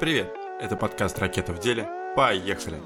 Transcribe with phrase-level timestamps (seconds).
[0.00, 0.34] Привет!
[0.60, 1.88] Это подкаст «Ракета в деле».
[2.16, 2.80] Поехали!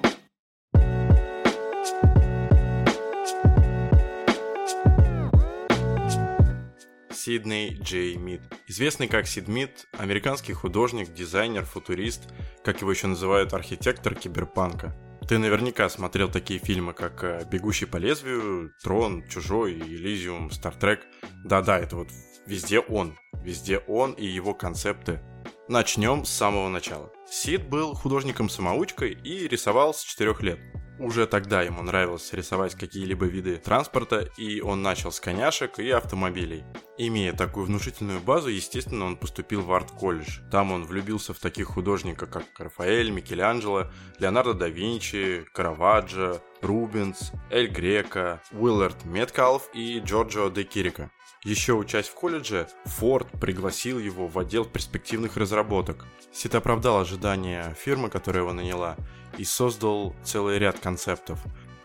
[7.11, 8.43] Сидней Джей Мид.
[8.67, 12.29] Известный как Сид Мид, американский художник, дизайнер, футурист,
[12.63, 14.95] как его еще называют архитектор киберпанка.
[15.27, 21.01] Ты наверняка смотрел такие фильмы, как э, «Бегущий по лезвию», «Трон», «Чужой», «Элизиум», «Стартрек».
[21.45, 22.09] Да-да, это вот
[22.47, 23.17] везде он.
[23.43, 25.21] Везде он и его концепты.
[25.69, 27.13] Начнем с самого начала.
[27.31, 30.59] Сид был художником-самоучкой и рисовал с 4 лет.
[30.99, 36.65] Уже тогда ему нравилось рисовать какие-либо виды транспорта, и он начал с коняшек и автомобилей.
[36.97, 40.41] Имея такую внушительную базу, естественно, он поступил в арт-колледж.
[40.51, 47.69] Там он влюбился в таких художников, как Рафаэль, Микеланджело, Леонардо да Винчи, Караваджо, Рубенс, Эль
[47.69, 51.11] Грека, Уиллард Меткалф и Джорджо де Кирика.
[51.45, 56.05] Еще учась в колледже, Форд пригласил его в отдел перспективных разработок.
[56.33, 58.97] Сит оправдал ожидания фирмы, которая его наняла,
[59.37, 61.39] и создал целый ряд концептов.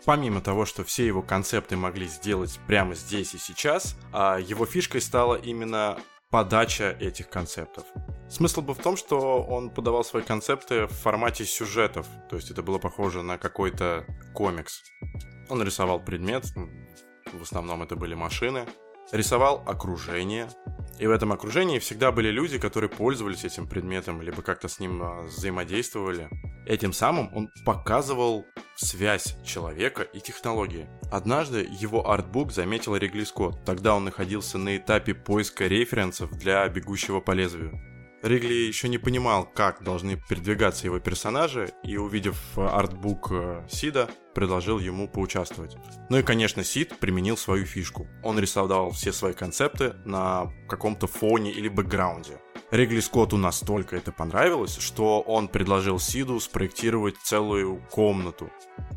[0.04, 5.00] Помимо того, что все его концепты могли сделать прямо здесь и сейчас, а его фишкой
[5.00, 5.98] стала именно
[6.30, 7.84] подача этих концептов.
[8.28, 12.62] Смысл был в том, что он подавал свои концепты в формате сюжетов, то есть это
[12.62, 14.82] было похоже на какой-то комикс.
[15.48, 16.44] Он рисовал предмет,
[17.32, 18.66] в основном это были машины,
[19.12, 20.48] рисовал окружение,
[20.98, 25.02] и в этом окружении всегда были люди, которые пользовались этим предметом, либо как-то с ним
[25.02, 26.28] а, взаимодействовали.
[26.66, 28.46] Этим самым он показывал
[28.76, 30.88] связь человека и технологии.
[31.10, 33.64] Однажды его артбук заметил Ригли Скотт.
[33.64, 37.93] Тогда он находился на этапе поиска референсов для «Бегущего по лезвию».
[38.24, 44.78] Ригли еще не понимал, как должны передвигаться его персонажи, и увидев артбук э, Сида, предложил
[44.78, 45.76] ему поучаствовать.
[46.08, 48.08] Ну и, конечно, Сид применил свою фишку.
[48.22, 52.40] Он рисовал все свои концепты на каком-то фоне или бэкграунде.
[52.70, 58.50] Ригли Скотту настолько это понравилось, что он предложил Сиду спроектировать целую комнату.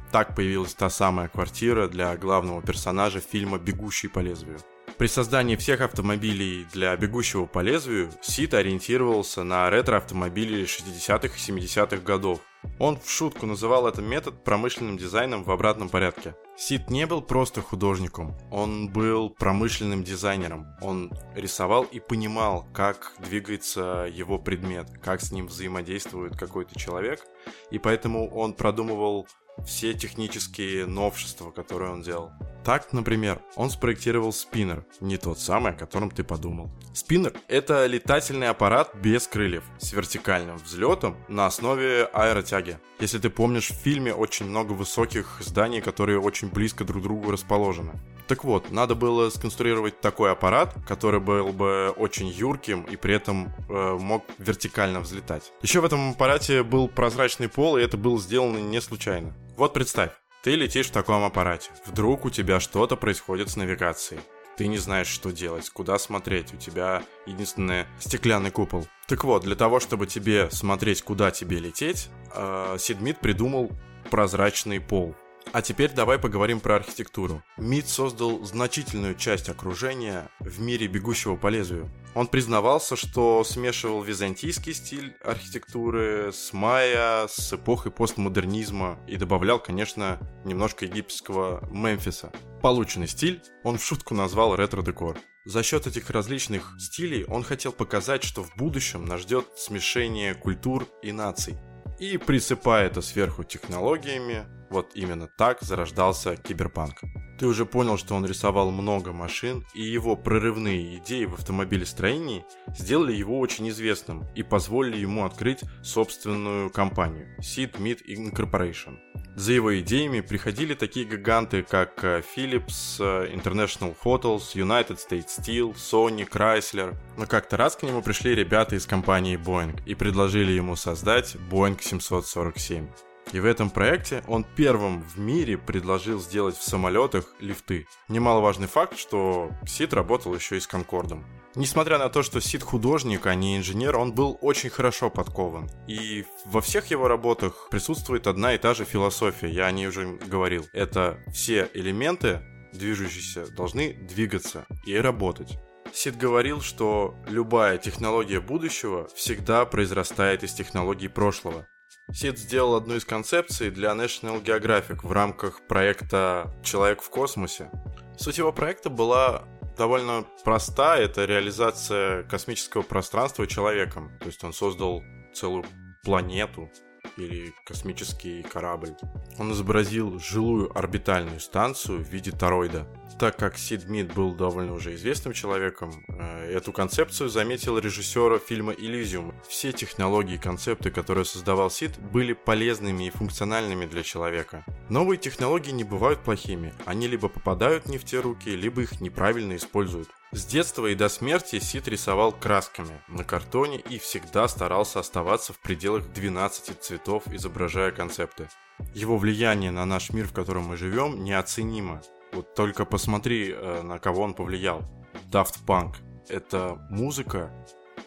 [0.10, 4.60] Так появилась та самая квартира для главного персонажа фильма «Бегущий по лезвию».
[4.98, 11.98] При создании всех автомобилей для бегущего по лезвию Сид ориентировался на ретро-автомобили 60-х и 70-х
[11.98, 12.40] годов.
[12.80, 16.36] Он в шутку называл этот метод промышленным дизайном в обратном порядке.
[16.58, 20.66] Сид не был просто художником, он был промышленным дизайнером.
[20.82, 27.22] Он рисовал и понимал, как двигается его предмет, как с ним взаимодействует какой-то человек,
[27.70, 29.28] и поэтому он продумывал
[29.64, 32.32] все технические новшества, которые он делал.
[32.68, 36.70] Так, например, он спроектировал спиннер, не тот самый, о котором ты подумал.
[36.94, 42.78] Спиннер— это летательный аппарат без крыльев, с вертикальным взлетом на основе аэротяги.
[43.00, 47.32] Если ты помнишь, в фильме очень много высоких зданий, которые очень близко друг к другу
[47.32, 47.94] расположены.
[48.28, 53.54] Так вот, надо было сконструировать такой аппарат, который был бы очень юрким и при этом
[53.70, 55.54] э, мог вертикально взлетать.
[55.62, 59.34] Еще в этом аппарате был прозрачный пол, и это было сделано не случайно.
[59.56, 60.12] Вот представь,
[60.44, 61.72] ты летишь в таком аппарате.
[61.86, 64.22] Вдруг у тебя что-то происходит с навигацией.
[64.58, 66.54] Ты не знаешь, что делать, куда смотреть.
[66.54, 68.88] У тебя единственный стеклянный купол.
[69.08, 73.72] Так вот, для того, чтобы тебе смотреть, куда тебе лететь, э, Сидмит придумал
[74.10, 75.16] прозрачный пол.
[75.54, 77.44] А теперь давай поговорим про архитектуру.
[77.58, 81.90] МИД создал значительную часть окружения в мире бегущего по лезвию.
[82.16, 90.20] Он признавался, что смешивал византийский стиль архитектуры с майя, с эпохой постмодернизма и добавлял, конечно,
[90.44, 92.32] немножко египетского Мемфиса.
[92.62, 95.18] Полученный стиль он в шутку назвал ретро-декор.
[95.46, 100.88] За счет этих различных стилей он хотел показать, что в будущем нас ждет смешение культур
[101.02, 101.58] и наций.
[102.00, 107.02] И присыпая это сверху технологиями, вот именно так зарождался киберпанк.
[107.38, 112.46] Ты уже понял, что он рисовал много машин, и его прорывные идеи в автомобилестроении
[112.76, 118.98] сделали его очень известным и позволили ему открыть собственную компанию Seed Meat Incorporation.
[119.38, 125.76] За его идеями приходили такие гиганты, как э, Philips, э, International Hotels, United States Steel,
[125.76, 126.96] Sony, Chrysler.
[127.18, 131.80] Но как-то раз к нему пришли ребята из компании Boeing и предложили ему создать Boeing
[131.80, 132.88] 747.
[133.34, 137.88] И в этом проекте он первым в мире предложил сделать в самолетах лифты.
[138.08, 141.26] Немаловажный факт, что Сид работал еще и с Конкордом.
[141.56, 145.70] Несмотря на то, что Сид художник, а не инженер, он был очень хорошо подкован.
[145.88, 150.18] И во всех его работах присутствует одна и та же философия, я о ней уже
[150.28, 150.68] говорил.
[150.72, 152.42] Это все элементы,
[152.74, 155.58] движущиеся, должны двигаться и работать.
[155.94, 161.66] Сид говорил, что любая технология будущего всегда произрастает из технологий прошлого.
[162.14, 167.70] Сид сделал одну из концепций для National Geographic в рамках проекта «Человек в космосе».
[168.18, 169.44] Суть его проекта была
[169.78, 170.98] довольно проста.
[170.98, 174.18] Это реализация космического пространства человеком.
[174.20, 175.66] То есть он создал целую
[176.04, 176.72] планету
[177.18, 178.96] или космический корабль.
[179.38, 182.88] Он изобразил жилую орбитальную станцию в виде тороида.
[183.20, 188.74] Так как Сид Мид был довольно уже известным человеком, э, эту концепцию заметил режиссер фильма
[188.74, 189.34] «Элизиум».
[189.48, 194.64] Все технологии и концепты, которые создавал Сид, были полезными и функциональными для человека.
[194.90, 199.56] Новые технологии не бывают плохими, они либо попадают не в те руки, либо их неправильно
[199.56, 200.10] используют.
[200.38, 205.60] С детства и до смерти Сид рисовал красками на картоне и всегда старался оставаться в
[205.60, 208.48] пределах 12 цветов, изображая концепты.
[208.94, 212.04] Его влияние на наш мир, в котором мы живем, неоценимо.
[212.34, 214.84] Вот только посмотри, э, на кого он повлиял.
[215.32, 215.96] Daft Punk.
[216.30, 217.52] Это музыка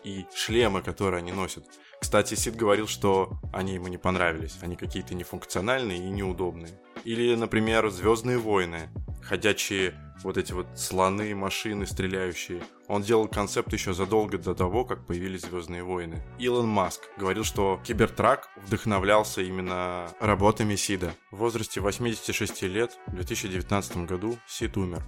[0.05, 1.65] и шлемы, которые они носят.
[2.01, 4.57] Кстати, Сид говорил, что они ему не понравились.
[4.61, 6.81] Они какие-то нефункциональные и неудобные.
[7.03, 8.89] Или, например, Звездные войны.
[9.21, 12.63] Ходячие вот эти вот слоны, машины стреляющие.
[12.89, 16.23] Он делал концепт еще задолго до того, как появились Звездные войны.
[16.39, 21.13] Илон Маск говорил, что Кибертрак вдохновлялся именно работами Сида.
[21.31, 25.05] В возрасте 86 лет в 2019 году Сид умер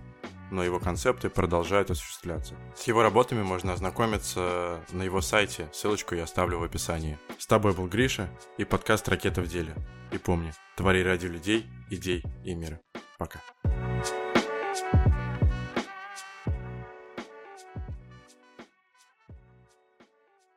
[0.53, 2.55] но его концепты продолжают осуществляться.
[2.77, 7.19] С его работами можно ознакомиться на его сайте, ссылочку я оставлю в описании.
[7.39, 8.29] С тобой был Гриша
[8.59, 9.75] и подкаст «Ракета в деле».
[10.13, 12.81] И помни, твори ради людей, идей и мира.
[13.19, 13.41] Пока.